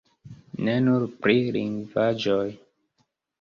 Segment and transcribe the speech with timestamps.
[0.67, 2.49] Ne nur pri lingvaĵoj.